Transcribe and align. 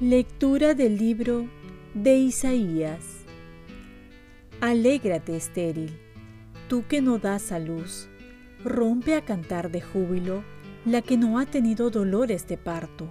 Lectura 0.00 0.74
del 0.74 0.98
libro 0.98 1.46
de 1.94 2.18
Isaías. 2.18 3.24
Alégrate, 4.60 5.34
estéril, 5.34 5.98
tú 6.68 6.84
que 6.86 7.00
no 7.00 7.16
das 7.16 7.50
a 7.50 7.58
luz, 7.58 8.06
rompe 8.62 9.14
a 9.14 9.24
cantar 9.24 9.70
de 9.70 9.80
júbilo 9.80 10.44
la 10.84 11.00
que 11.00 11.16
no 11.16 11.38
ha 11.38 11.46
tenido 11.46 11.88
dolores 11.88 12.46
de 12.46 12.58
parto, 12.58 13.08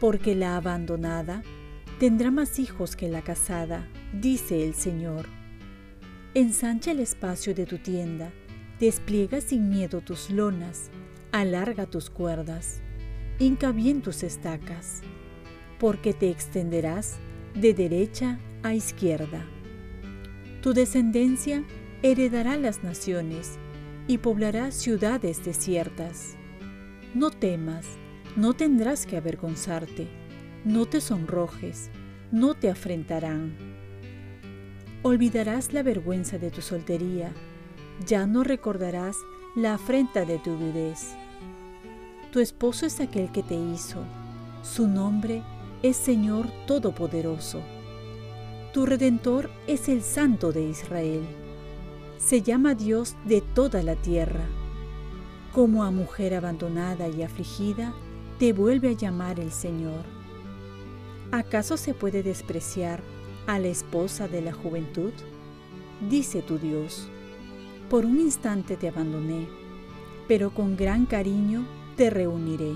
porque 0.00 0.34
la 0.34 0.56
abandonada 0.56 1.42
tendrá 2.00 2.30
más 2.30 2.58
hijos 2.58 2.96
que 2.96 3.10
la 3.10 3.20
casada, 3.20 3.86
dice 4.14 4.64
el 4.64 4.72
Señor. 4.72 5.26
Ensancha 6.32 6.92
el 6.92 7.00
espacio 7.00 7.54
de 7.54 7.66
tu 7.66 7.76
tienda, 7.76 8.32
despliega 8.78 9.42
sin 9.42 9.68
miedo 9.68 10.00
tus 10.00 10.30
lonas, 10.30 10.90
alarga 11.30 11.84
tus 11.84 12.08
cuerdas, 12.08 12.80
hinca 13.38 13.70
bien 13.72 14.00
tus 14.00 14.22
estacas 14.22 15.02
porque 15.78 16.14
te 16.14 16.30
extenderás 16.30 17.18
de 17.54 17.74
derecha 17.74 18.38
a 18.62 18.72
izquierda. 18.72 19.44
Tu 20.62 20.72
descendencia 20.72 21.64
heredará 22.02 22.56
las 22.56 22.82
naciones 22.82 23.58
y 24.08 24.16
poblará 24.16 24.70
ciudades 24.70 25.44
desiertas. 25.44 26.34
No 27.14 27.30
temas, 27.30 27.84
no 28.36 28.54
tendrás 28.54 29.04
que 29.04 29.18
avergonzarte, 29.18 30.19
no 30.64 30.86
te 30.86 31.00
sonrojes, 31.00 31.90
no 32.30 32.54
te 32.54 32.70
afrentarán. 32.70 33.54
Olvidarás 35.02 35.72
la 35.72 35.82
vergüenza 35.82 36.38
de 36.38 36.50
tu 36.50 36.60
soltería, 36.60 37.32
ya 38.06 38.26
no 38.26 38.44
recordarás 38.44 39.16
la 39.56 39.74
afrenta 39.74 40.24
de 40.24 40.38
tu 40.38 40.56
viudez. 40.58 41.14
Tu 42.30 42.40
esposo 42.40 42.86
es 42.86 43.00
aquel 43.00 43.32
que 43.32 43.42
te 43.42 43.54
hizo, 43.54 44.04
su 44.62 44.86
nombre 44.86 45.42
es 45.82 45.96
Señor 45.96 46.46
Todopoderoso. 46.66 47.62
Tu 48.74 48.84
Redentor 48.84 49.50
es 49.66 49.88
el 49.88 50.02
Santo 50.02 50.52
de 50.52 50.62
Israel. 50.62 51.22
Se 52.18 52.42
llama 52.42 52.74
Dios 52.74 53.16
de 53.24 53.40
toda 53.40 53.82
la 53.82 53.96
tierra. 53.96 54.44
Como 55.52 55.82
a 55.82 55.90
mujer 55.90 56.34
abandonada 56.34 57.08
y 57.08 57.22
afligida, 57.22 57.94
te 58.38 58.52
vuelve 58.52 58.90
a 58.90 58.92
llamar 58.92 59.40
el 59.40 59.50
Señor. 59.50 60.19
¿Acaso 61.32 61.76
se 61.76 61.94
puede 61.94 62.24
despreciar 62.24 63.00
a 63.46 63.60
la 63.60 63.68
esposa 63.68 64.26
de 64.26 64.42
la 64.42 64.52
juventud? 64.52 65.12
Dice 66.08 66.42
tu 66.42 66.58
Dios. 66.58 67.08
Por 67.88 68.04
un 68.04 68.18
instante 68.18 68.76
te 68.76 68.88
abandoné, 68.88 69.46
pero 70.26 70.52
con 70.52 70.76
gran 70.76 71.06
cariño 71.06 71.64
te 71.96 72.10
reuniré. 72.10 72.74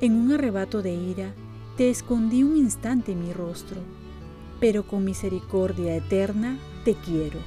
En 0.00 0.14
un 0.14 0.32
arrebato 0.32 0.82
de 0.82 0.94
ira, 0.94 1.32
te 1.76 1.90
escondí 1.90 2.42
un 2.42 2.56
instante 2.56 3.14
mi 3.14 3.32
rostro, 3.32 3.80
pero 4.58 4.84
con 4.88 5.04
misericordia 5.04 5.94
eterna 5.94 6.58
te 6.84 6.94
quiero, 6.94 7.38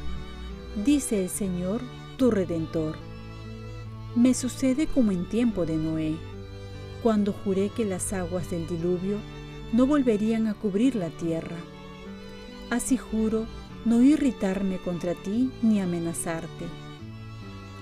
dice 0.85 1.21
el 1.21 1.29
Señor, 1.29 1.81
tu 2.15 2.31
Redentor. 2.31 2.95
Me 4.15 4.33
sucede 4.33 4.87
como 4.87 5.11
en 5.11 5.27
tiempo 5.27 5.65
de 5.65 5.75
Noé, 5.75 6.15
cuando 7.03 7.33
juré 7.33 7.69
que 7.69 7.83
las 7.83 8.13
aguas 8.13 8.49
del 8.49 8.67
diluvio 8.67 9.17
no 9.73 9.85
volverían 9.85 10.47
a 10.47 10.53
cubrir 10.53 10.95
la 10.95 11.09
tierra. 11.09 11.57
Así 12.69 12.97
juro 12.97 13.45
no 13.85 14.01
irritarme 14.01 14.77
contra 14.77 15.13
ti 15.13 15.51
ni 15.61 15.81
amenazarte. 15.81 16.65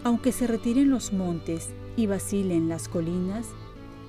Aunque 0.03 0.31
se 0.31 0.47
retiren 0.47 0.89
los 0.89 1.11
montes 1.11 1.69
y 1.97 2.07
vacilen 2.07 2.69
las 2.69 2.87
colinas, 2.87 3.47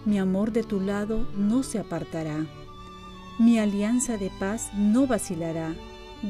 mi 0.05 0.19
amor 0.19 0.53
de 0.53 0.63
tu 0.63 0.81
lado 0.81 1.27
no 1.37 1.63
se 1.63 1.79
apartará. 1.79 2.47
Mi 3.39 3.59
alianza 3.59 4.17
de 4.17 4.31
paz 4.39 4.71
no 4.75 5.07
vacilará, 5.07 5.75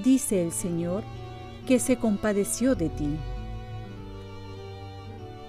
dice 0.05 0.43
el 0.43 0.53
Señor, 0.53 1.05
que 1.67 1.79
se 1.79 1.97
compadeció 1.97 2.75
de 2.75 2.89
ti. 2.89 3.17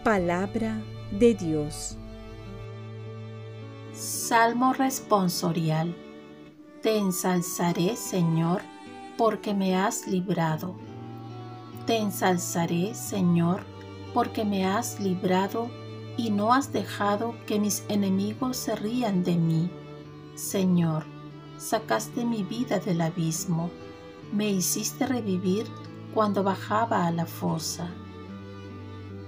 Palabra 0.03 0.81
de 1.17 1.35
Dios. 1.35 1.97
Salmo 4.01 4.73
responsorial. 4.73 5.95
Te 6.81 6.97
ensalzaré, 6.97 7.95
Señor, 7.95 8.63
porque 9.15 9.53
me 9.53 9.75
has 9.75 10.07
librado. 10.07 10.73
Te 11.85 11.97
ensalzaré, 11.97 12.95
Señor, 12.95 13.61
porque 14.11 14.43
me 14.43 14.65
has 14.65 14.99
librado 14.99 15.69
y 16.17 16.31
no 16.31 16.51
has 16.51 16.73
dejado 16.73 17.35
que 17.45 17.59
mis 17.59 17.85
enemigos 17.89 18.57
se 18.57 18.75
rían 18.75 19.23
de 19.23 19.35
mí. 19.35 19.69
Señor, 20.33 21.05
sacaste 21.59 22.25
mi 22.25 22.41
vida 22.41 22.79
del 22.79 23.01
abismo, 23.01 23.69
me 24.33 24.49
hiciste 24.49 25.05
revivir 25.05 25.67
cuando 26.15 26.41
bajaba 26.41 27.05
a 27.05 27.11
la 27.11 27.27
fosa. 27.27 27.87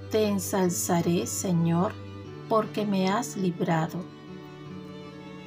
Te 0.09 0.27
ensalzaré, 0.27 1.27
Señor, 1.27 1.93
porque 2.49 2.87
me 2.87 3.07
has 3.07 3.37
librado. 3.37 4.12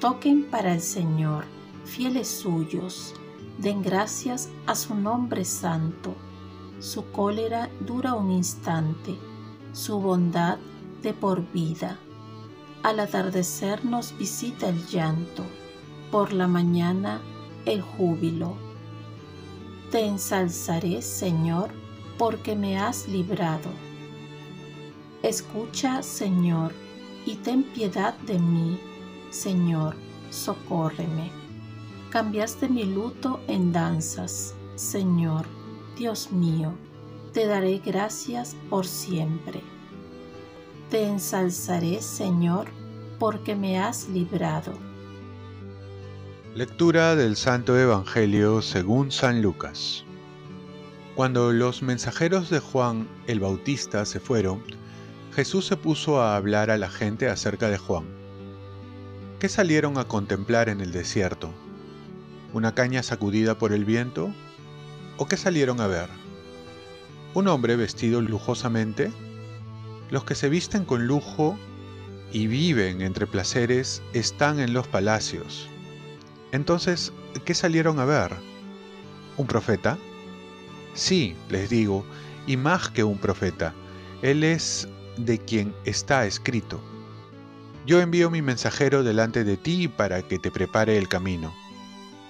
Toquen 0.00 0.44
para 0.44 0.74
el 0.74 0.82
Señor, 0.82 1.44
fieles 1.86 2.28
suyos, 2.28 3.14
den 3.56 3.82
gracias 3.82 4.50
a 4.66 4.74
su 4.74 4.94
nombre 4.94 5.46
santo. 5.46 6.14
Su 6.80 7.10
cólera 7.12 7.70
dura 7.80 8.12
un 8.12 8.30
instante, 8.30 9.16
su 9.72 9.98
bondad 9.98 10.58
de 11.02 11.14
por 11.14 11.50
vida. 11.50 11.98
Al 12.82 13.00
atardecer 13.00 13.86
nos 13.86 14.16
visita 14.18 14.68
el 14.68 14.86
llanto, 14.86 15.42
por 16.10 16.34
la 16.34 16.46
mañana 16.46 17.22
el 17.64 17.80
júbilo. 17.80 18.54
Te 19.90 20.04
ensalzaré, 20.04 21.00
Señor, 21.00 21.70
porque 22.18 22.54
me 22.54 22.78
has 22.78 23.08
librado. 23.08 23.70
Escucha, 25.22 26.02
Señor, 26.02 26.72
y 27.24 27.36
ten 27.36 27.62
piedad 27.62 28.12
de 28.26 28.38
mí, 28.38 28.78
Señor, 29.36 29.94
socórreme. 30.30 31.30
Cambiaste 32.08 32.70
mi 32.70 32.84
luto 32.84 33.38
en 33.48 33.70
danzas, 33.70 34.54
Señor, 34.76 35.44
Dios 35.94 36.32
mío, 36.32 36.72
te 37.34 37.46
daré 37.46 37.82
gracias 37.84 38.56
por 38.70 38.86
siempre. 38.86 39.60
Te 40.88 41.06
ensalzaré, 41.06 42.00
Señor, 42.00 42.68
porque 43.18 43.54
me 43.54 43.78
has 43.78 44.08
librado. 44.08 44.72
Lectura 46.54 47.14
del 47.14 47.36
Santo 47.36 47.78
Evangelio 47.78 48.62
según 48.62 49.12
San 49.12 49.42
Lucas. 49.42 50.06
Cuando 51.14 51.52
los 51.52 51.82
mensajeros 51.82 52.48
de 52.48 52.60
Juan 52.60 53.06
el 53.26 53.40
Bautista 53.40 54.06
se 54.06 54.18
fueron, 54.18 54.62
Jesús 55.34 55.66
se 55.66 55.76
puso 55.76 56.22
a 56.22 56.36
hablar 56.36 56.70
a 56.70 56.78
la 56.78 56.88
gente 56.88 57.28
acerca 57.28 57.68
de 57.68 57.76
Juan. 57.76 58.15
¿Qué 59.38 59.50
salieron 59.50 59.98
a 59.98 60.08
contemplar 60.08 60.70
en 60.70 60.80
el 60.80 60.92
desierto? 60.92 61.52
¿Una 62.54 62.74
caña 62.74 63.02
sacudida 63.02 63.58
por 63.58 63.74
el 63.74 63.84
viento? 63.84 64.32
¿O 65.18 65.28
qué 65.28 65.36
salieron 65.36 65.78
a 65.82 65.86
ver? 65.86 66.08
¿Un 67.34 67.46
hombre 67.48 67.76
vestido 67.76 68.22
lujosamente? 68.22 69.12
Los 70.08 70.24
que 70.24 70.34
se 70.34 70.48
visten 70.48 70.86
con 70.86 71.06
lujo 71.06 71.58
y 72.32 72.46
viven 72.46 73.02
entre 73.02 73.26
placeres 73.26 74.00
están 74.14 74.58
en 74.58 74.72
los 74.72 74.88
palacios. 74.88 75.68
Entonces, 76.50 77.12
¿qué 77.44 77.52
salieron 77.52 78.00
a 78.00 78.06
ver? 78.06 78.32
¿Un 79.36 79.46
profeta? 79.46 79.98
Sí, 80.94 81.36
les 81.50 81.68
digo, 81.68 82.06
y 82.46 82.56
más 82.56 82.88
que 82.88 83.04
un 83.04 83.18
profeta, 83.18 83.74
Él 84.22 84.44
es 84.44 84.88
de 85.18 85.38
quien 85.38 85.74
está 85.84 86.24
escrito. 86.24 86.80
Yo 87.86 88.00
envío 88.00 88.30
mi 88.30 88.42
mensajero 88.42 89.04
delante 89.04 89.44
de 89.44 89.56
ti 89.56 89.88
para 89.88 90.22
que 90.22 90.38
te 90.38 90.50
prepare 90.50 90.98
el 90.98 91.08
camino. 91.08 91.54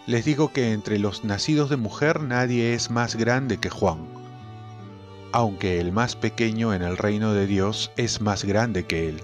Les 0.07 0.25
digo 0.25 0.53
que 0.53 0.73
entre 0.73 0.99
los 0.99 1.25
nacidos 1.25 1.71
de 1.71 1.77
mujer 1.77 2.21
nadie 2.21 2.75
es 2.75 2.91
más 2.91 3.17
grande 3.17 3.59
que 3.59 3.71
Juan 3.71 4.17
aunque 5.37 5.81
el 5.81 5.93
más 5.93 6.17
pequeño 6.17 6.73
en 6.73 6.81
el 6.81 6.97
reino 6.97 7.35
de 7.35 7.47
Dios 7.47 7.91
es 7.99 8.23
más 8.23 8.45
grande 8.45 8.87
que 8.87 9.11
él. 9.11 9.21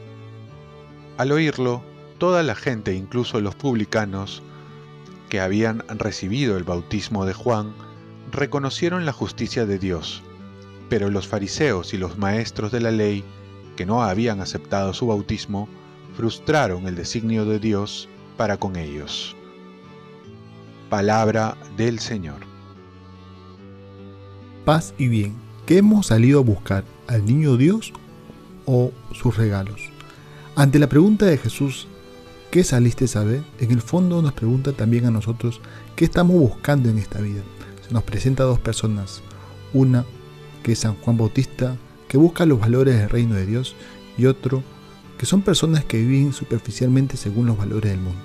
Al 1.17 1.33
oírlo, 1.33 1.83
toda 2.19 2.43
la 2.43 2.55
gente, 2.55 2.93
incluso 2.93 3.41
los 3.41 3.55
publicanos, 3.55 4.43
que 5.31 5.41
habían 5.41 5.83
recibido 5.89 6.59
el 6.59 6.65
bautismo 6.65 7.25
de 7.25 7.33
Juan, 7.33 7.73
reconocieron 8.31 9.07
la 9.07 9.15
justicia 9.15 9.65
de 9.65 9.79
Dios, 9.79 10.23
pero 10.91 11.09
los 11.09 11.27
fariseos 11.27 11.95
y 11.95 11.97
los 11.97 12.19
maestros 12.19 12.73
de 12.73 12.81
la 12.81 12.91
ley, 12.91 13.25
que 13.75 13.87
no 13.87 14.03
habían 14.03 14.43
aceptado 14.43 14.93
su 14.93 15.07
bautismo, 15.07 15.67
frustraron 16.17 16.87
el 16.87 16.95
designio 16.95 17.45
de 17.45 17.59
Dios 17.59 18.09
para 18.37 18.57
con 18.57 18.77
ellos. 18.77 19.37
palabra 20.89 21.57
del 21.77 22.01
Señor. 22.01 22.41
Paz 24.67 24.93
y 24.99 25.09
bien. 25.09 25.35
¿Qué 25.65 25.79
hemos 25.79 26.09
salido 26.09 26.41
a 26.41 26.43
buscar? 26.43 26.85
¿Al 27.07 27.25
niño 27.25 27.57
Dios 27.57 27.95
o 28.67 28.93
sus 29.15 29.37
regalos? 29.39 29.81
Ante 30.55 30.79
la 30.79 30.89
pregunta 30.89 31.25
de 31.25 31.39
Jesús, 31.39 31.87
¿qué 32.51 32.63
saliste 32.63 33.07
a 33.19 33.23
ver? 33.23 33.43
En 33.59 33.71
el 33.71 33.81
fondo 33.81 34.21
nos 34.21 34.35
pregunta 34.35 34.73
también 34.73 35.07
a 35.07 35.11
nosotros, 35.11 35.63
¿qué 35.97 36.05
estamos 36.05 36.37
buscando 36.37 36.91
en 36.91 36.99
esta 36.99 37.21
vida? 37.21 37.41
Se 37.87 37.95
nos 37.95 38.03
presenta 38.03 38.45
dos 38.45 38.59
personas. 38.59 39.23
Una, 39.73 40.05
que 40.63 40.73
es 40.73 40.81
San 40.81 40.97
Juan 40.97 41.17
Bautista, 41.17 41.77
que 42.07 42.19
busca 42.19 42.45
los 42.45 42.61
valores 42.61 42.99
del 42.99 43.09
reino 43.09 43.35
de 43.35 43.47
Dios, 43.47 43.75
y 44.19 44.27
otro, 44.27 44.63
que 45.23 45.27
son 45.27 45.43
personas 45.43 45.85
que 45.85 46.05
viven 46.05 46.33
superficialmente 46.33 47.17
según 47.17 47.47
los 47.47 47.57
valores 47.57 47.93
del 47.93 48.01
mundo. 48.01 48.21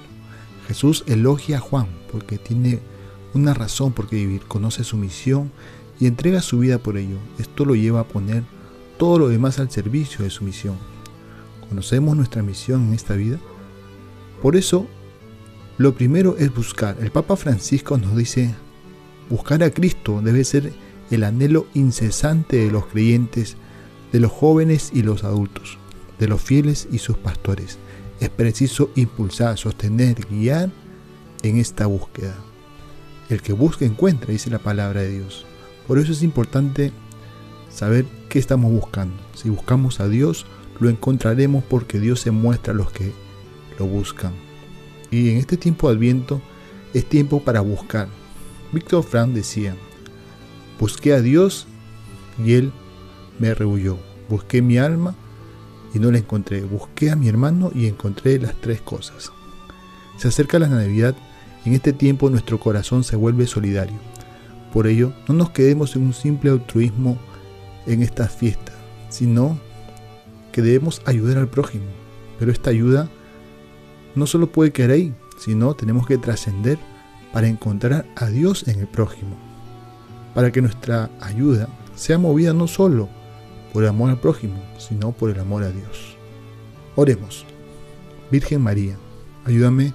Jesús 0.67 1.03
elogia 1.05 1.57
a 1.57 1.59
Juan 1.59 1.85
porque 2.11 2.39
tiene 2.39 2.79
una 3.35 3.53
razón 3.53 3.93
por 3.93 4.07
qué 4.07 4.15
vivir, 4.15 4.41
conoce 4.47 4.83
su 4.83 4.97
misión 4.97 5.51
y 5.99 6.07
entrega 6.07 6.41
su 6.41 6.57
vida 6.57 6.79
por 6.79 6.97
ello. 6.97 7.17
Esto 7.37 7.65
lo 7.65 7.75
lleva 7.75 7.99
a 7.99 8.07
poner 8.07 8.41
todo 8.97 9.19
lo 9.19 9.27
demás 9.27 9.59
al 9.59 9.69
servicio 9.69 10.25
de 10.25 10.31
su 10.31 10.43
misión. 10.43 10.75
¿Conocemos 11.69 12.17
nuestra 12.17 12.41
misión 12.41 12.87
en 12.87 12.95
esta 12.95 13.13
vida? 13.13 13.37
Por 14.41 14.55
eso, 14.55 14.87
lo 15.77 15.93
primero 15.93 16.35
es 16.39 16.51
buscar. 16.51 16.97
El 16.99 17.11
Papa 17.11 17.35
Francisco 17.35 17.99
nos 17.99 18.17
dice, 18.17 18.55
buscar 19.29 19.61
a 19.61 19.69
Cristo 19.69 20.19
debe 20.23 20.43
ser 20.43 20.73
el 21.11 21.23
anhelo 21.23 21.67
incesante 21.75 22.57
de 22.57 22.71
los 22.71 22.87
creyentes, 22.87 23.55
de 24.11 24.19
los 24.19 24.31
jóvenes 24.31 24.89
y 24.95 25.03
los 25.03 25.23
adultos, 25.23 25.77
de 26.19 26.27
los 26.27 26.41
fieles 26.41 26.87
y 26.91 26.97
sus 26.97 27.17
pastores 27.17 27.77
es 28.19 28.29
preciso 28.29 28.89
impulsar, 28.95 29.57
sostener, 29.57 30.25
guiar 30.29 30.71
en 31.43 31.57
esta 31.57 31.85
búsqueda. 31.85 32.35
El 33.29 33.41
que 33.41 33.53
busca 33.53 33.85
encuentra, 33.85 34.31
dice 34.31 34.49
la 34.49 34.59
palabra 34.59 35.01
de 35.01 35.11
Dios. 35.19 35.45
Por 35.87 35.99
eso 35.99 36.11
es 36.11 36.23
importante 36.23 36.91
saber 37.69 38.05
qué 38.29 38.39
estamos 38.39 38.71
buscando. 38.71 39.15
Si 39.35 39.49
buscamos 39.49 39.99
a 39.99 40.07
Dios, 40.07 40.45
lo 40.79 40.89
encontraremos 40.89 41.63
porque 41.63 41.99
Dios 41.99 42.21
se 42.21 42.31
muestra 42.31 42.73
a 42.73 42.75
los 42.75 42.91
que 42.91 43.11
lo 43.77 43.85
buscan. 43.85 44.33
Y 45.11 45.29
en 45.29 45.37
este 45.37 45.57
tiempo 45.57 45.87
de 45.87 45.95
Adviento 45.95 46.41
es 46.93 47.05
tiempo 47.05 47.43
para 47.43 47.61
buscar. 47.61 48.07
Víctor 48.73 49.03
Frank 49.03 49.31
decía, 49.31 49.75
busqué 50.79 51.13
a 51.13 51.21
Dios 51.21 51.67
y 52.43 52.53
Él 52.53 52.71
me 53.39 53.53
rehuyó. 53.53 53.97
Busqué 54.29 54.61
mi 54.61 54.77
alma 54.77 55.15
y 55.93 55.99
no 55.99 56.11
la 56.11 56.17
encontré. 56.17 56.61
Busqué 56.61 57.11
a 57.11 57.15
mi 57.15 57.27
hermano 57.27 57.71
y 57.73 57.87
encontré 57.87 58.39
las 58.39 58.55
tres 58.55 58.81
cosas. 58.81 59.31
Se 60.17 60.27
acerca 60.27 60.59
la 60.59 60.67
Navidad 60.67 61.15
y 61.63 61.69
en 61.69 61.75
este 61.75 61.93
tiempo 61.93 62.29
nuestro 62.29 62.59
corazón 62.59 63.03
se 63.03 63.15
vuelve 63.15 63.47
solidario. 63.47 63.97
Por 64.73 64.87
ello, 64.87 65.13
no 65.27 65.35
nos 65.35 65.51
quedemos 65.51 65.95
en 65.95 66.03
un 66.03 66.13
simple 66.13 66.51
altruismo 66.51 67.17
en 67.85 68.03
esta 68.03 68.27
fiesta, 68.27 68.73
sino 69.09 69.59
que 70.51 70.61
debemos 70.61 71.01
ayudar 71.05 71.37
al 71.37 71.47
prójimo. 71.47 71.85
Pero 72.39 72.51
esta 72.51 72.69
ayuda 72.69 73.09
no 74.15 74.27
solo 74.27 74.51
puede 74.51 74.71
quedar 74.71 74.91
ahí, 74.91 75.13
sino 75.39 75.73
tenemos 75.75 76.07
que 76.07 76.17
trascender 76.17 76.77
para 77.31 77.47
encontrar 77.47 78.05
a 78.15 78.27
Dios 78.27 78.67
en 78.67 78.79
el 78.79 78.87
prójimo. 78.87 79.37
Para 80.33 80.51
que 80.51 80.61
nuestra 80.61 81.09
ayuda 81.21 81.69
sea 81.95 82.17
movida 82.17 82.53
no 82.53 82.67
solo 82.67 83.09
por 83.73 83.83
el 83.83 83.89
amor 83.89 84.09
al 84.09 84.19
prójimo, 84.19 84.63
sino 84.77 85.11
por 85.11 85.29
el 85.29 85.39
amor 85.39 85.63
a 85.63 85.71
Dios. 85.71 86.15
Oremos. 86.95 87.45
Virgen 88.31 88.61
María, 88.61 88.97
ayúdame 89.45 89.93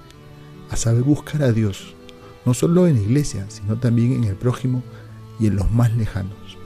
a 0.69 0.75
saber 0.75 1.03
buscar 1.03 1.43
a 1.43 1.51
Dios, 1.51 1.95
no 2.45 2.53
solo 2.53 2.87
en 2.87 2.95
la 2.95 3.01
iglesia, 3.01 3.45
sino 3.49 3.77
también 3.77 4.13
en 4.13 4.23
el 4.23 4.35
prójimo 4.35 4.83
y 5.39 5.47
en 5.47 5.55
los 5.55 5.69
más 5.71 5.93
lejanos. 5.95 6.57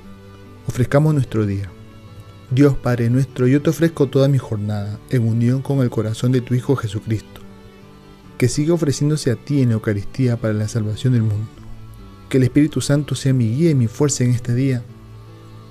Ofrezcamos 0.68 1.14
nuestro 1.14 1.46
día. 1.46 1.70
Dios 2.50 2.78
Padre 2.78 3.10
nuestro, 3.10 3.48
yo 3.48 3.62
te 3.62 3.72
ofrezco 3.72 4.08
toda 4.08 4.30
mi 4.30 4.38
jornada 4.38 5.00
en 5.10 5.28
unión 5.28 5.62
con 5.62 5.80
el 5.80 5.90
corazón 5.90 6.32
de 6.32 6.40
tu 6.40 6.54
Hijo 6.54 6.78
Jesucristo, 6.78 7.42
que 8.38 8.48
siga 8.48 8.74
ofreciéndose 8.74 9.32
a 9.32 9.36
ti 9.36 9.62
en 9.62 9.72
Eucaristía 9.72 10.38
para 10.38 10.54
la 10.54 10.70
salvación 10.70 11.14
del 11.14 11.24
mundo. 11.24 11.48
Que 12.30 12.38
el 12.38 12.44
Espíritu 12.44 12.80
Santo 12.80 13.16
sea 13.16 13.34
mi 13.34 13.50
guía 13.50 13.72
y 13.72 13.76
mi 13.76 13.88
fuerza 13.88 14.24
en 14.24 14.32
este 14.32 14.54
día 14.54 14.84